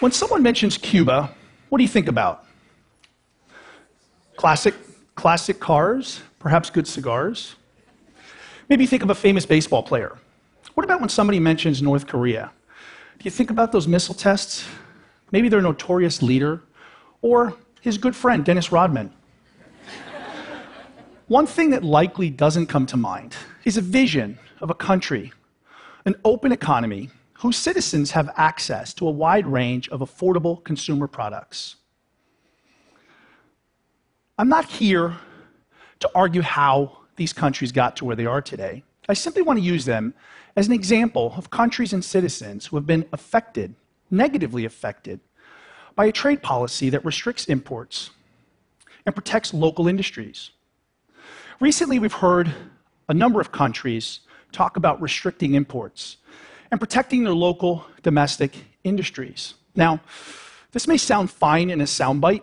[0.00, 1.34] When someone mentions Cuba,
[1.70, 2.44] what do you think about?
[4.36, 4.72] Classic,
[5.16, 7.56] classic cars, perhaps good cigars.
[8.68, 10.16] Maybe think of a famous baseball player.
[10.74, 12.52] What about when somebody mentions North Korea?
[13.18, 14.64] Do you think about those missile tests?
[15.32, 16.62] Maybe their notorious leader,
[17.20, 19.12] or his good friend, Dennis Rodman.
[21.26, 25.32] One thing that likely doesn't come to mind is a vision of a country,
[26.04, 31.76] an open economy whose citizens have access to a wide range of affordable consumer products.
[34.36, 35.16] I'm not here
[36.00, 38.82] to argue how these countries got to where they are today.
[39.08, 40.14] I simply want to use them
[40.56, 43.74] as an example of countries and citizens who have been affected,
[44.10, 45.20] negatively affected,
[45.94, 48.10] by a trade policy that restricts imports
[49.06, 50.50] and protects local industries.
[51.60, 52.52] Recently, we've heard
[53.08, 56.16] a number of countries talk about restricting imports
[56.70, 58.52] and protecting their local domestic
[58.84, 59.54] industries.
[59.74, 60.00] Now,
[60.72, 62.42] this may sound fine in a soundbite,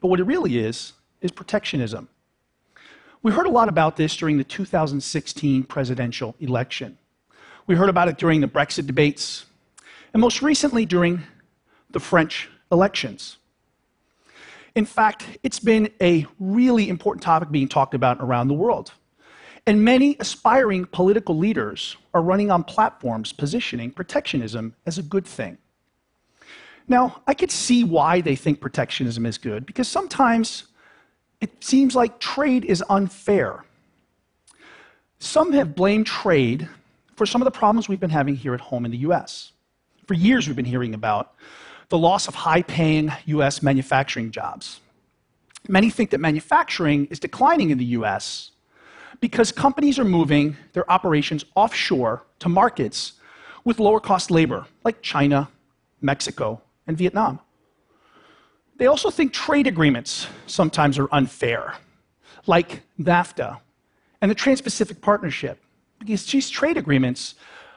[0.00, 2.08] but what it really is, is protectionism.
[3.22, 6.98] We heard a lot about this during the 2016 presidential election.
[7.66, 9.46] We heard about it during the Brexit debates,
[10.12, 11.22] and most recently during
[11.90, 13.38] the French elections.
[14.74, 18.92] In fact, it's been a really important topic being talked about around the world.
[19.66, 25.56] And many aspiring political leaders are running on platforms positioning protectionism as a good thing.
[26.86, 30.64] Now, I could see why they think protectionism is good, because sometimes
[31.40, 33.64] it seems like trade is unfair.
[35.18, 36.68] Some have blamed trade
[37.16, 39.52] for some of the problems we've been having here at home in the US.
[40.06, 41.34] For years, we've been hearing about
[41.88, 44.80] the loss of high paying US manufacturing jobs.
[45.68, 48.50] Many think that manufacturing is declining in the US
[49.24, 53.14] because companies are moving their operations offshore to markets
[53.64, 55.48] with lower cost labor, like China,
[56.02, 57.40] Mexico, and Vietnam.
[58.76, 61.74] They also think trade agreements sometimes are unfair,
[62.46, 63.60] like NAFTA
[64.20, 65.58] and the Trans Pacific Partnership,
[65.98, 67.34] because these trade agreements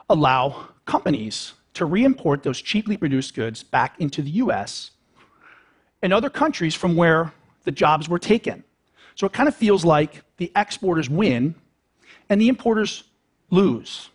[0.09, 4.91] allow companies to re import those cheaply produced goods back into the US
[6.01, 7.31] and other countries from where
[7.63, 8.66] the jobs were taken.
[9.17, 11.55] So it kind of feels like the exporters win
[12.29, 13.03] and the importers
[13.50, 14.09] lose.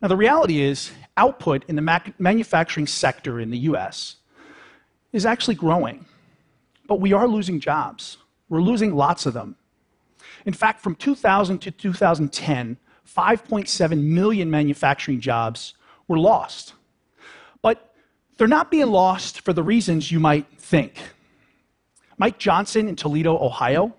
[0.00, 4.16] Now, the reality is, output in the manufacturing sector in the US
[5.12, 6.06] is actually growing,
[6.88, 8.16] but we are losing jobs.
[8.48, 9.56] We're losing lots of them.
[10.46, 15.74] In fact, from 2000 to 2010, 5.7 million manufacturing jobs
[16.08, 16.72] were lost.
[17.60, 17.94] But
[18.38, 20.94] they're not being lost for the reasons you might think.
[22.22, 23.92] Mike Johnson in Toledo, Ohio,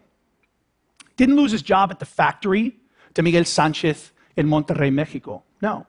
[1.17, 2.77] didn't lose his job at the factory
[3.15, 5.43] to Miguel Sanchez in Monterrey, Mexico.
[5.61, 5.85] No.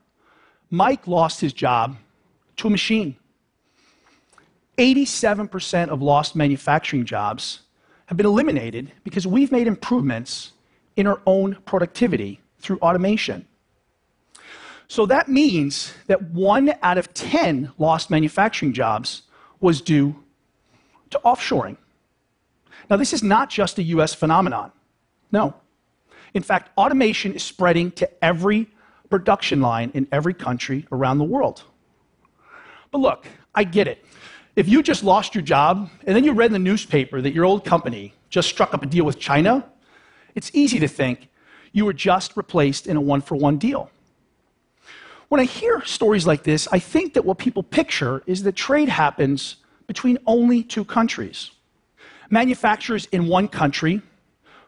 [0.69, 1.95] Mike lost his job
[2.57, 3.15] to a machine.
[4.77, 7.61] 87% of lost manufacturing jobs
[8.07, 10.51] have been eliminated because we've made improvements
[10.97, 13.47] in our own productivity through automation.
[14.89, 19.21] So that means that one out of 10 lost manufacturing jobs
[19.61, 20.21] was due
[21.11, 21.77] to offshoring.
[22.89, 24.71] Now, this is not just a US phenomenon.
[25.31, 25.55] No.
[26.33, 28.69] In fact, automation is spreading to every
[29.09, 31.63] production line in every country around the world.
[32.91, 34.05] But look, I get it.
[34.55, 37.45] If you just lost your job and then you read in the newspaper that your
[37.45, 39.65] old company just struck up a deal with China,
[40.33, 41.29] it's easy to think
[41.71, 43.89] you were just replaced in a one for one deal.
[45.27, 48.89] When I hear stories like this, I think that what people picture is that trade
[48.89, 49.57] happens
[49.87, 51.51] between only two countries.
[52.29, 54.01] Manufacturers in one country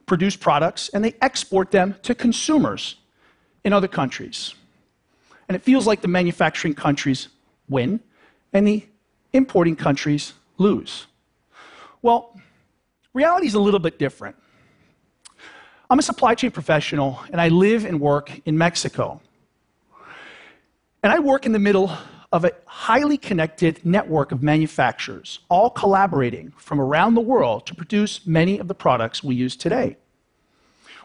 [0.06, 2.95] produce products and they export them to consumers
[3.63, 4.53] in other countries.
[5.47, 7.29] And it feels like the manufacturing countries
[7.69, 8.00] win
[8.53, 8.85] and the
[9.34, 11.07] importing countries lose.
[12.01, 12.40] Well,
[13.14, 14.35] reality is a little bit different.
[15.90, 19.22] I'm a supply chain professional and I live and work in Mexico.
[21.03, 21.91] And I work in the middle
[22.32, 28.26] of a highly connected network of manufacturers, all collaborating from around the world to produce
[28.28, 29.96] many of the products we use today.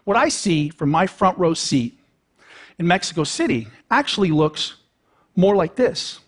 [0.05, 1.97] What I see from my front row seat
[2.79, 4.75] in Mexico City actually looks
[5.37, 6.19] more like this.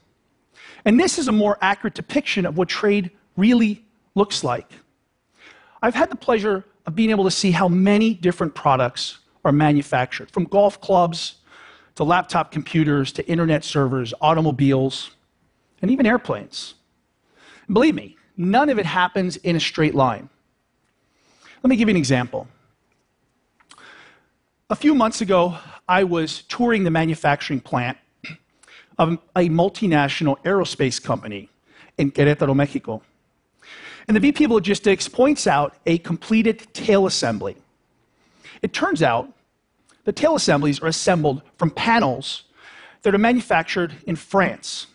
[0.85, 4.71] And this is a more accurate depiction of what trade really looks like.
[5.83, 10.31] I've had the pleasure of being able to see how many different products are manufactured,
[10.31, 11.37] from golf clubs
[11.97, 15.11] to laptop computers to internet servers, automobiles,
[15.81, 16.75] and even airplanes.
[17.67, 20.29] And believe me, none of it happens in a straight line.
[21.63, 22.49] Let me give you an example.
[24.71, 25.57] A few months ago,
[25.89, 27.99] I was touring the manufacturing plant
[28.99, 31.49] of a multinational aerospace company
[31.99, 33.03] in Querétaro, Mexico.
[34.07, 37.57] And the VP of Logistics points out a completed tail assembly.
[38.63, 39.33] It turns out
[40.05, 42.45] the tail assemblies are assembled from panels
[43.03, 44.87] that are manufactured in France,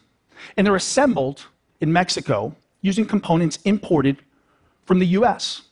[0.55, 1.45] and they're assembled
[1.81, 4.17] in Mexico using components imported
[4.85, 5.63] from the US.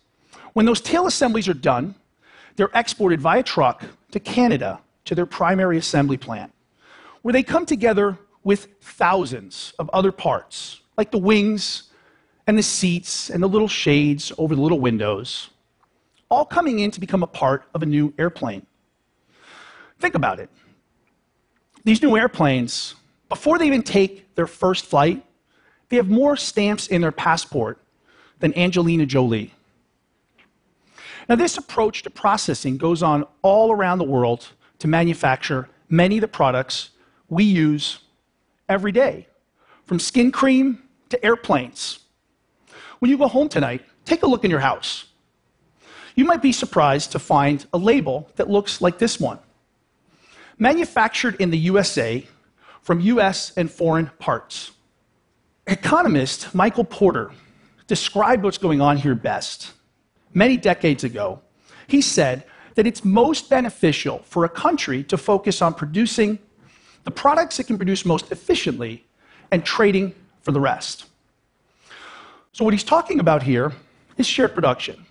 [0.54, 1.96] When those tail assemblies are done,
[2.56, 6.52] they're exported via truck to Canada to their primary assembly plant,
[7.22, 11.84] where they come together with thousands of other parts, like the wings
[12.48, 15.50] and the seats and the little shades over the little windows,
[16.30, 18.66] all coming in to become a part of a new airplane.
[20.00, 20.50] Think about it.
[21.84, 22.96] These new airplanes,
[23.30, 25.24] before they even take their first flight,
[25.90, 27.82] they have more stamps in their passport
[28.40, 29.54] than Angelina Jolie.
[31.30, 34.50] Now, this approach to processing goes on all around the world
[34.80, 36.92] to manufacture many of the products
[37.30, 38.00] we use
[38.70, 39.28] every day,
[39.86, 42.00] from skin cream to airplanes.
[43.00, 45.06] When you go home tonight, take a look in your house.
[46.16, 49.40] You might be surprised to find a label that looks like this one
[50.58, 52.26] manufactured in the USA
[52.82, 54.72] from US and foreign parts.
[55.68, 57.32] Economist Michael Porter
[57.88, 59.74] described what's going on here best.
[60.34, 61.42] Many decades ago,
[61.88, 62.44] he said
[62.76, 66.40] that it's most beneficial for a country to focus on producing
[67.04, 69.06] the products it can produce most efficiently
[69.52, 71.06] and trading for the rest.
[72.52, 73.72] So, what he's talking about here
[74.18, 75.06] is shared production.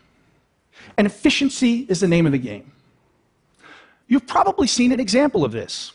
[0.99, 2.73] And efficiency is the name of the game.
[4.09, 5.93] You've probably seen an example of this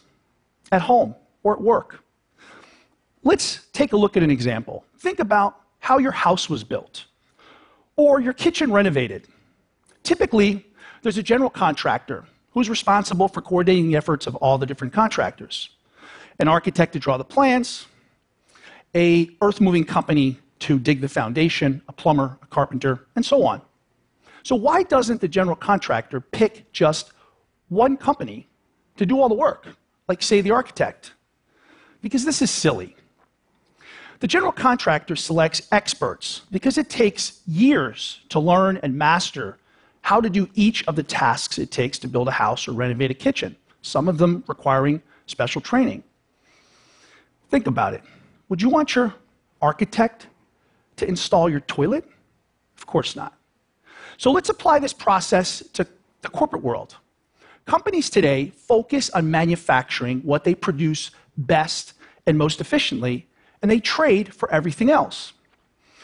[0.72, 2.04] at home or at work.
[3.24, 4.84] Let's take a look at an example.
[5.00, 7.06] Think about how your house was built
[7.96, 9.28] or your kitchen renovated.
[10.04, 10.66] Typically,
[11.02, 15.70] there's a general contractor who's responsible for coordinating the efforts of all the different contractors.
[16.40, 17.86] An architect to draw the plans,
[18.96, 23.62] a earth moving company to dig the foundation, a plumber, a carpenter, and so on.
[24.44, 27.14] So, why doesn't the general contractor pick just
[27.72, 28.48] one company
[28.98, 29.66] to do all the work,
[30.10, 31.14] like, say, the architect?
[32.02, 32.96] Because this is silly.
[34.20, 39.58] The general contractor selects experts because it takes years to learn and master
[40.02, 43.10] how to do each of the tasks it takes to build a house or renovate
[43.10, 46.04] a kitchen, some of them requiring special training.
[47.50, 48.04] Think about it.
[48.50, 49.14] Would you want your
[49.62, 50.28] architect
[50.98, 52.06] to install your toilet?
[52.78, 53.34] Of course not.
[54.18, 55.88] So let's apply this process to
[56.22, 56.98] the corporate world.
[57.66, 61.94] Companies today focus on manufacturing what they produce best
[62.26, 63.28] and most efficiently,
[63.62, 65.34] and they trade for everything else.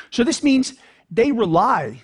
[0.10, 0.74] So this means
[1.12, 2.02] they rely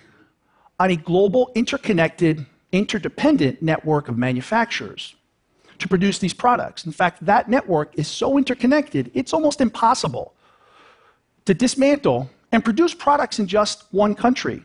[0.78, 5.14] on a global, interconnected, interdependent network of manufacturers
[5.78, 6.84] to produce these products.
[6.84, 10.34] In fact, that network is so interconnected, it's almost impossible
[11.44, 14.64] to dismantle and produce products in just one country.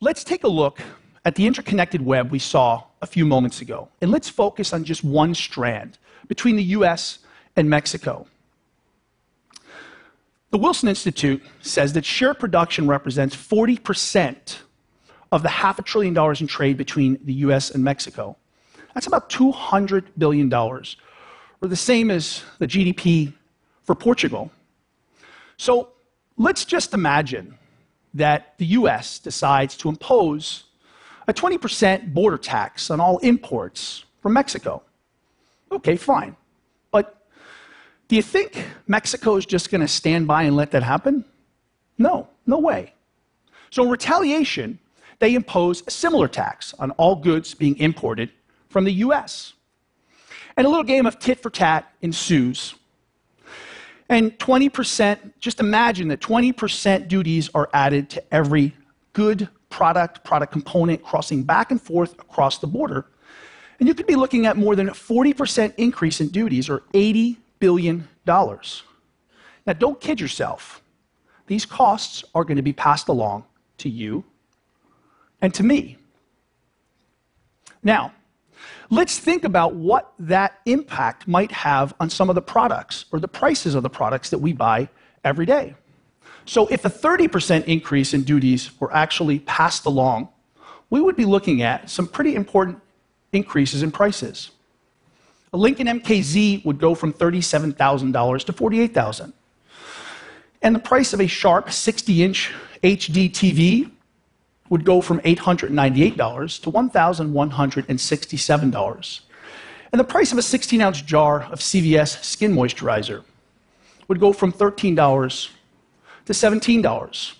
[0.00, 0.80] Let's take a look
[1.24, 5.04] at the interconnected web we saw a few moments ago, and let's focus on just
[5.04, 7.20] one strand between the US
[7.54, 8.26] and Mexico.
[10.50, 14.58] The Wilson Institute says that shared production represents 40%
[15.30, 18.36] of the half a trillion dollars in trade between the US and Mexico.
[18.94, 20.82] That's about $200 billion, or
[21.60, 23.32] the same as the GDP
[23.82, 24.50] for Portugal.
[25.56, 25.90] So
[26.36, 27.56] Let's just imagine
[28.12, 30.64] that the US decides to impose
[31.26, 34.82] a 20% border tax on all imports from Mexico.
[35.72, 36.36] Okay, fine.
[36.90, 37.26] But
[38.08, 41.24] do you think Mexico is just going to stand by and let that happen?
[41.98, 42.92] No, no way.
[43.70, 44.78] So, in retaliation,
[45.18, 48.30] they impose a similar tax on all goods being imported
[48.68, 49.54] from the US.
[50.56, 52.74] And a little game of tit for tat ensues
[54.08, 58.74] and 20%, just imagine that 20% duties are added to every
[59.12, 63.06] good product, product component crossing back and forth across the border.
[63.80, 67.38] And you could be looking at more than a 40% increase in duties, or $80
[67.58, 68.06] billion.
[68.24, 70.80] Now, don't kid yourself.
[71.48, 73.46] These costs are going to be passed along
[73.78, 74.22] to you
[75.42, 75.98] and to me.
[77.82, 78.12] Now,
[78.90, 83.28] Let's think about what that impact might have on some of the products or the
[83.28, 84.88] prices of the products that we buy
[85.24, 85.74] every day.
[86.46, 90.28] So, if a 30% increase in duties were actually passed along,
[90.90, 92.78] we would be looking at some pretty important
[93.32, 94.50] increases in prices.
[95.52, 99.32] A Lincoln MKZ would go from $37,000 to $48,000.
[100.62, 102.50] And the price of a Sharp 60 inch
[102.82, 103.90] HD TV
[104.68, 109.20] would go from $898 to $1,167.
[109.92, 113.22] And the price of a 16 ounce jar of CVS skin moisturizer
[114.08, 115.50] would go from $13
[116.26, 117.34] to $17.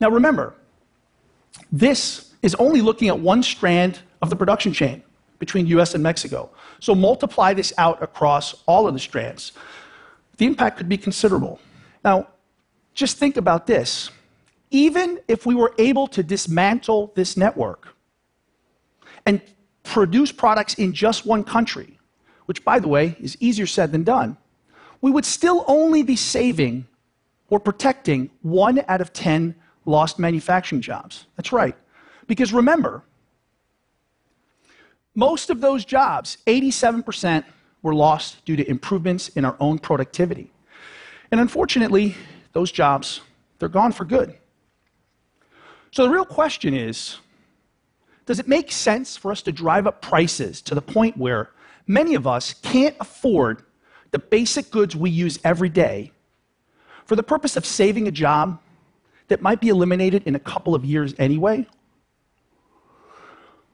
[0.00, 0.54] Now remember,
[1.70, 5.02] this is only looking at one strand of the production chain
[5.38, 6.50] between US and Mexico.
[6.80, 9.52] So multiply this out across all of the strands.
[10.36, 11.60] The impact could be considerable.
[12.04, 12.28] Now,
[12.94, 14.10] just think about this.
[14.70, 17.88] Even if we were able to dismantle this network
[19.26, 19.40] and
[19.82, 21.98] produce products in just one country,
[22.46, 24.36] which, by the way, is easier said than done,
[25.00, 26.86] we would still only be saving
[27.54, 29.54] or protecting one out of 10
[29.86, 31.26] lost manufacturing jobs.
[31.36, 31.76] That's right.
[32.26, 33.04] Because remember,
[35.14, 37.44] most of those jobs, 87%,
[37.80, 40.50] were lost due to improvements in our own productivity.
[41.30, 42.16] And unfortunately,
[42.54, 43.20] those jobs,
[43.60, 44.36] they're gone for good.
[45.92, 47.18] So the real question is
[48.26, 51.50] does it make sense for us to drive up prices to the point where
[51.86, 53.62] many of us can't afford
[54.10, 56.10] the basic goods we use every day
[57.04, 58.60] for the purpose of saving a job
[59.28, 61.66] that might be eliminated in a couple of years anyway?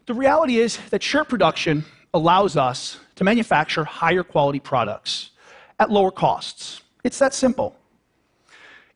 [0.06, 5.30] The reality is that shared production allows us to manufacture higher quality products
[5.78, 6.82] at lower costs.
[7.04, 7.76] It's that simple.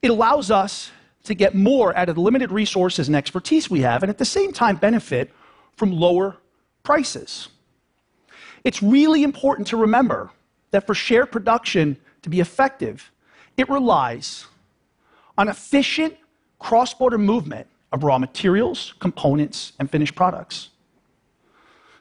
[0.02, 0.90] It allows us
[1.24, 4.24] to get more out of the limited resources and expertise we have, and at the
[4.24, 5.32] same time benefit
[5.76, 6.36] from lower
[6.82, 7.48] prices.
[8.64, 10.30] It's really important to remember
[10.70, 13.10] that for shared production to be effective,
[13.56, 14.46] it relies
[15.36, 16.16] on efficient
[16.58, 20.70] cross border movement of raw materials, components, and finished products.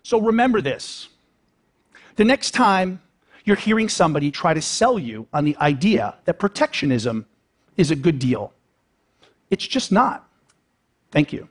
[0.01, 1.10] So remember this.
[2.15, 3.01] The next time
[3.45, 7.25] you're hearing somebody try to sell you on the idea that protectionism
[7.77, 8.53] is a good deal,
[9.50, 10.27] it's just not.
[11.12, 11.48] Thank you.